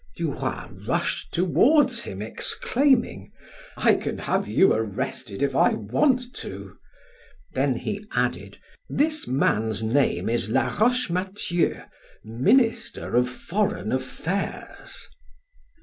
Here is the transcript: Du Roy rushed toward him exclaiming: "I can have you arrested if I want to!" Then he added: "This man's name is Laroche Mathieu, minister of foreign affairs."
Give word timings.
Du 0.17 0.31
Roy 0.31 0.67
rushed 0.87 1.31
toward 1.31 1.91
him 1.93 2.23
exclaiming: 2.23 3.31
"I 3.77 3.93
can 3.93 4.17
have 4.17 4.47
you 4.47 4.73
arrested 4.73 5.43
if 5.43 5.55
I 5.55 5.75
want 5.75 6.33
to!" 6.37 6.75
Then 7.53 7.75
he 7.75 8.07
added: 8.11 8.57
"This 8.89 9.27
man's 9.27 9.83
name 9.83 10.27
is 10.27 10.49
Laroche 10.49 11.11
Mathieu, 11.11 11.83
minister 12.23 13.15
of 13.15 13.29
foreign 13.29 13.91
affairs." 13.91 15.07